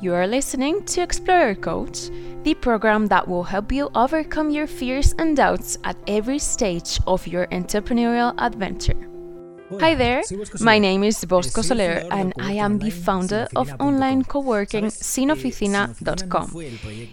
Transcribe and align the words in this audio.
You 0.00 0.14
are 0.14 0.28
listening 0.28 0.84
to 0.84 1.00
Explorer 1.02 1.56
Coach, 1.56 2.10
the 2.44 2.54
program 2.54 3.08
that 3.08 3.26
will 3.26 3.42
help 3.42 3.72
you 3.72 3.90
overcome 3.96 4.48
your 4.48 4.68
fears 4.68 5.12
and 5.18 5.36
doubts 5.36 5.76
at 5.82 5.96
every 6.06 6.38
stage 6.38 7.00
of 7.08 7.26
your 7.26 7.48
entrepreneurial 7.48 8.32
adventure. 8.38 9.17
Hi 9.76 9.94
there, 9.94 10.22
my 10.60 10.78
name 10.78 11.04
is 11.04 11.22
Bosco 11.26 11.60
Soler 11.60 12.02
and 12.10 12.32
I 12.40 12.52
am 12.54 12.78
the 12.78 12.88
founder 12.88 13.46
of 13.54 13.70
online 13.78 14.24
co-working 14.24 14.86
Sinoficina.com. 14.86 16.48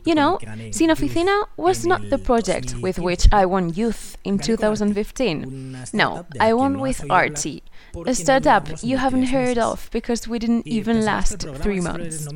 You 0.06 0.16
know, 0.16 0.40
Sinoficina 0.72 1.48
was 1.58 1.86
not 1.86 2.10
the 2.10 2.18
project 2.18 2.76
with 2.82 2.98
which 2.98 3.28
I 3.34 3.46
won 3.46 3.74
youth 3.74 4.18
in 4.24 4.40
2015. 4.40 5.78
No, 5.92 6.26
I 6.40 6.54
won 6.54 6.80
with 6.80 7.04
Arty, 7.10 7.62
a 8.06 8.16
startup 8.16 8.68
you 8.82 8.98
haven't 8.98 9.26
heard 9.26 9.58
of 9.58 9.90
because 9.92 10.26
we 10.28 10.40
didn't 10.40 10.66
even 10.66 11.04
last 11.04 11.42
three 11.58 11.82
months. 11.82 12.28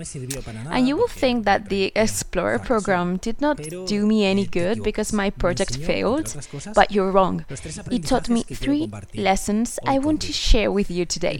And 0.70 0.86
you 0.86 0.97
will 0.97 1.07
think 1.07 1.46
that 1.46 1.70
the 1.70 1.93
Explorer 1.96 2.60
program 2.60 3.18
did 3.18 3.39
not 3.39 3.57
do 3.86 4.06
me 4.06 4.25
any 4.25 4.46
good 4.46 4.83
because 4.83 5.14
my 5.14 5.29
project 5.29 5.78
failed, 5.78 6.36
but 6.75 6.92
you're 6.92 7.11
wrong. 7.11 7.46
It 7.89 8.06
taught 8.06 8.29
me 8.29 8.43
three 8.43 8.92
lessons 9.15 9.79
I 9.86 9.97
want 10.09 10.21
to 10.23 10.33
share 10.33 10.71
with 10.71 10.89
you 10.89 11.05
today. 11.05 11.37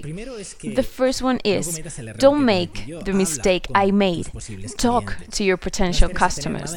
The 0.79 0.87
first 0.97 1.21
one 1.29 1.39
is 1.43 1.65
don't 2.17 2.45
make 2.45 2.75
the 3.07 3.13
mistake 3.13 3.65
I 3.73 3.85
made. 3.89 4.27
Talk 4.77 5.17
to 5.31 5.43
your 5.43 5.57
potential 5.57 6.09
customers. 6.09 6.71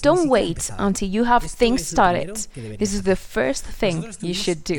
Don't 0.00 0.28
wait 0.28 0.70
until 0.78 1.08
you 1.16 1.24
have 1.24 1.42
things 1.42 1.86
started. 1.86 2.34
This 2.80 2.94
is 2.96 3.02
the 3.02 3.16
first 3.16 3.64
thing 3.80 3.96
you 4.20 4.34
should 4.42 4.64
do. 4.64 4.78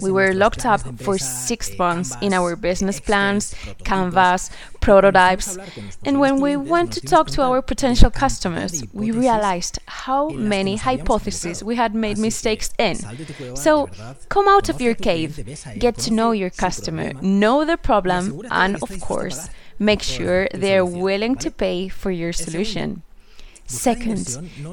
We 0.00 0.10
were 0.18 0.32
locked 0.32 0.64
up 0.64 0.80
for 1.04 1.18
six 1.18 1.76
months 1.78 2.16
in 2.22 2.32
our 2.32 2.56
business 2.56 2.98
plans, 2.98 3.54
canvas, 3.84 4.50
prototypes, 4.80 5.58
and 6.04 6.20
when 6.20 6.40
we 6.40 6.56
went 6.56 6.92
to 6.92 7.00
talk 7.00 7.28
to 7.30 7.42
our 7.42 7.62
potential 7.62 8.10
customers, 8.10 8.82
we 8.92 9.10
realized 9.10 9.78
how 9.86 10.28
many 10.28 10.76
hypotheses 10.76 11.62
we 11.62 11.76
had 11.76 11.94
made 11.94 12.18
mistakes 12.18 12.70
in. 12.78 12.96
So 13.56 13.88
come 14.28 14.48
out 14.48 14.68
of 14.68 14.80
your 14.80 14.94
cave, 14.94 15.58
get 15.78 15.96
to 15.98 16.12
know 16.12 16.32
your 16.32 16.50
customer, 16.50 17.12
know 17.20 17.64
the 17.64 17.76
problem, 17.76 18.42
and 18.50 18.76
of 18.82 19.00
course, 19.00 19.48
make 19.78 20.02
sure 20.02 20.48
they're 20.52 20.84
willing 20.84 21.36
to 21.36 21.50
pay 21.50 21.88
for 21.88 22.10
your 22.10 22.32
solution. 22.32 23.02
Second, 23.70 24.26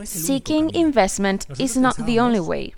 seeking 0.05 0.73
investment 0.73 1.45
is 1.59 1.77
not 1.77 1.95
the 2.07 2.19
only 2.19 2.39
way. 2.39 2.73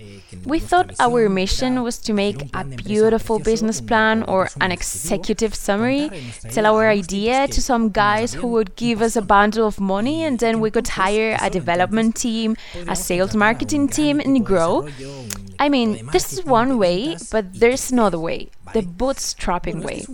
We 0.45 0.59
thought 0.59 0.91
our 0.99 1.29
mission 1.29 1.81
was 1.81 1.97
to 1.99 2.13
make 2.13 2.53
a 2.53 2.65
beautiful 2.65 3.39
business 3.39 3.79
plan 3.79 4.23
or 4.23 4.49
an 4.59 4.73
executive 4.73 5.55
summary, 5.55 6.09
tell 6.51 6.65
our 6.65 6.89
idea 6.89 7.47
to 7.47 7.61
some 7.61 7.89
guys 7.89 8.33
who 8.33 8.47
would 8.47 8.75
give 8.75 9.01
us 9.01 9.15
a 9.15 9.21
bundle 9.21 9.65
of 9.65 9.79
money, 9.79 10.23
and 10.25 10.39
then 10.39 10.59
we 10.59 10.69
could 10.71 10.89
hire 10.89 11.37
a 11.41 11.49
development 11.49 12.17
team, 12.17 12.57
a 12.89 12.97
sales 12.97 13.33
marketing 13.33 13.87
team, 13.87 14.19
and 14.19 14.45
grow. 14.45 14.89
I 15.59 15.69
mean, 15.69 16.07
this 16.11 16.33
is 16.33 16.45
one 16.45 16.77
way, 16.77 17.17
but 17.31 17.59
there's 17.59 17.91
another 17.91 18.19
way 18.19 18.49
the 18.73 18.81
bootstrapping 18.81 19.83
way. 19.83 20.05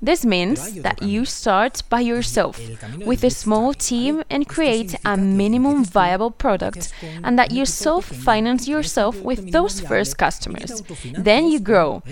This 0.00 0.24
means 0.24 0.74
that 0.82 1.02
you 1.02 1.24
start 1.24 1.82
by 1.88 2.00
yourself 2.00 2.60
with 3.04 3.24
a 3.24 3.30
small 3.30 3.74
team 3.74 4.22
and 4.30 4.48
create 4.48 4.94
a 5.04 5.16
minimum 5.16 5.84
viable 5.84 6.30
product, 6.30 6.92
and 7.22 7.38
that 7.38 7.50
you 7.50 7.64
self 7.66 8.04
finance 8.04 8.68
yourself 8.68 9.20
with 9.20 9.52
those 9.52 9.80
first 9.80 10.18
customers. 10.18 10.82
Then 11.12 11.48
you 11.48 11.60
grow. 11.60 12.02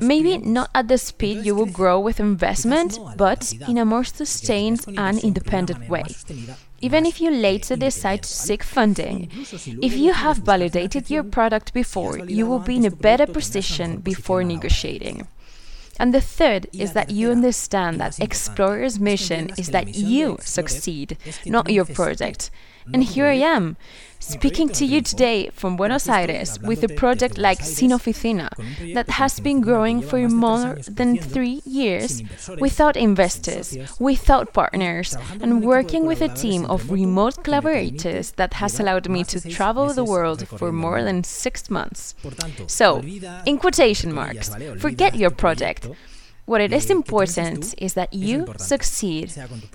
Maybe 0.00 0.38
not 0.38 0.70
at 0.74 0.88
the 0.88 0.98
speed 0.98 1.44
you 1.44 1.54
will 1.54 1.72
grow 1.80 1.98
with 2.00 2.20
investment, 2.20 2.98
but 3.16 3.52
in 3.68 3.78
a 3.78 3.84
more 3.84 4.04
sustained 4.04 4.84
and 4.96 5.18
independent 5.18 5.88
way 5.88 6.04
even 6.84 7.06
if 7.06 7.18
you 7.18 7.30
later 7.30 7.76
decide 7.76 8.22
to 8.22 8.28
seek 8.28 8.62
funding. 8.62 9.30
If 9.88 9.96
you 9.96 10.12
have 10.12 10.36
validated 10.52 11.08
your 11.08 11.24
product 11.24 11.72
before, 11.72 12.18
you 12.18 12.46
will 12.46 12.58
be 12.58 12.76
in 12.76 12.84
a 12.84 12.90
better 12.90 13.26
position 13.26 14.00
before 14.00 14.44
negotiating. 14.44 15.26
And 15.98 16.12
the 16.12 16.20
third 16.20 16.66
is 16.74 16.92
that 16.92 17.08
you 17.08 17.30
understand 17.30 18.00
that 18.00 18.20
Explorer's 18.20 19.00
mission 19.00 19.50
is 19.56 19.68
that 19.70 19.94
you 19.94 20.36
succeed, 20.40 21.16
not 21.46 21.70
your 21.70 21.86
project. 21.86 22.50
And 22.92 23.02
here 23.02 23.26
I 23.26 23.34
am, 23.34 23.76
speaking 24.18 24.68
to 24.70 24.84
you 24.84 25.00
today 25.00 25.48
from 25.50 25.76
Buenos 25.76 26.08
Aires 26.08 26.58
with 26.60 26.82
a 26.82 26.88
project 26.88 27.38
like 27.38 27.60
Sinoficina 27.60 28.50
that 28.94 29.10
has 29.10 29.40
been 29.40 29.60
growing 29.60 30.02
for 30.02 30.28
more 30.28 30.76
than 30.86 31.16
three 31.18 31.62
years 31.64 32.22
without 32.58 32.96
investors, 32.96 33.76
without 33.98 34.52
partners, 34.52 35.16
and 35.40 35.64
working 35.64 36.06
with 36.06 36.20
a 36.20 36.28
team 36.28 36.66
of 36.66 36.90
remote 36.90 37.42
collaborators 37.42 38.32
that 38.32 38.54
has 38.54 38.78
allowed 38.78 39.08
me 39.08 39.24
to 39.24 39.40
travel 39.40 39.88
the 39.92 40.04
world 40.04 40.46
for 40.48 40.72
more 40.72 41.02
than 41.02 41.24
six 41.24 41.70
months. 41.70 42.14
So, 42.66 43.00
in 43.46 43.58
quotation 43.58 44.12
marks, 44.12 44.54
forget 44.78 45.16
your 45.16 45.30
project. 45.30 45.88
What 46.46 46.60
it 46.60 46.72
is 46.72 46.90
important 46.90 47.74
is 47.78 47.94
that 47.94 48.12
you 48.12 48.46
succeed 48.58 49.32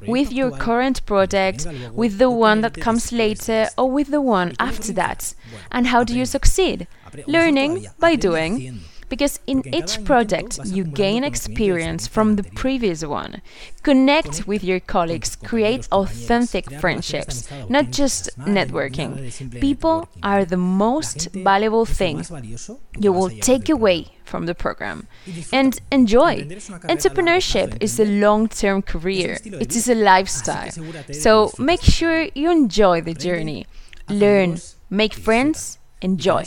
with 0.07 0.31
your 0.31 0.51
current 0.51 1.03
project, 1.05 1.65
with 1.93 2.19
the 2.19 2.29
one 2.29 2.61
that 2.61 2.75
comes 2.75 3.11
later, 3.11 3.67
or 3.77 3.89
with 3.89 4.09
the 4.09 4.21
one 4.21 4.53
after 4.59 4.93
that. 4.93 5.33
And 5.71 5.87
how 5.87 6.03
do 6.03 6.15
you 6.15 6.25
succeed? 6.25 6.87
Learning 7.25 7.87
by 7.99 8.15
doing 8.15 8.81
because 9.09 9.39
in 9.47 9.63
each 9.73 10.03
project 10.05 10.59
you 10.65 10.83
gain 10.83 11.23
experience 11.23 12.07
from 12.07 12.35
the 12.35 12.43
previous 12.43 13.03
one. 13.03 13.41
Connect 13.83 14.47
with 14.47 14.63
your 14.63 14.79
colleagues, 14.79 15.35
create 15.35 15.87
authentic 15.91 16.71
friendships, 16.79 17.49
not 17.69 17.91
just 17.91 18.29
networking. 18.39 19.11
People 19.59 20.07
are 20.21 20.45
the 20.45 20.57
most 20.57 21.29
valuable 21.33 21.85
thing 21.85 22.23
you 22.99 23.11
will 23.11 23.29
take 23.29 23.69
away 23.69 24.07
from 24.23 24.45
the 24.45 24.55
program. 24.55 25.07
And 25.51 25.79
enjoy. 25.91 26.43
Entrepreneurship 26.95 27.81
is 27.81 27.99
a 27.99 28.05
long 28.05 28.47
term 28.47 28.81
career, 28.83 29.37
it 29.43 29.75
is 29.75 29.89
a 29.89 29.95
lifestyle. 29.95 30.71
So 31.11 31.51
make 31.57 31.81
sure 31.81 32.27
you 32.35 32.51
enjoy 32.51 33.01
the 33.01 33.15
journey. 33.15 33.65
Learn, 34.07 34.59
make 34.89 35.13
friends, 35.13 35.78
enjoy. 36.01 36.43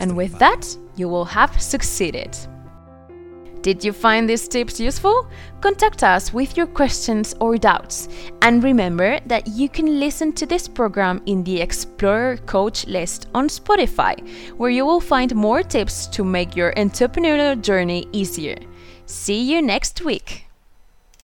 And 0.00 0.16
with 0.16 0.38
that, 0.38 0.76
you 0.96 1.08
will 1.08 1.24
have 1.24 1.60
succeeded. 1.60 2.36
Did 3.62 3.84
you 3.84 3.92
find 3.92 4.28
these 4.28 4.46
tips 4.46 4.78
useful? 4.78 5.28
Contact 5.60 6.04
us 6.04 6.32
with 6.32 6.56
your 6.56 6.68
questions 6.68 7.34
or 7.40 7.56
doubts. 7.56 8.08
And 8.42 8.62
remember 8.62 9.18
that 9.26 9.48
you 9.48 9.68
can 9.68 9.98
listen 9.98 10.32
to 10.34 10.46
this 10.46 10.68
program 10.68 11.20
in 11.26 11.42
the 11.42 11.60
Explorer 11.60 12.36
Coach 12.46 12.86
list 12.86 13.26
on 13.34 13.48
Spotify, 13.48 14.16
where 14.56 14.70
you 14.70 14.86
will 14.86 15.00
find 15.00 15.34
more 15.34 15.64
tips 15.64 16.06
to 16.08 16.22
make 16.22 16.54
your 16.54 16.72
entrepreneurial 16.74 17.60
journey 17.60 18.06
easier. 18.12 18.56
See 19.06 19.42
you 19.42 19.60
next 19.62 20.00
week. 20.00 20.45